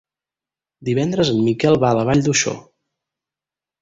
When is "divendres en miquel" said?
0.89-1.79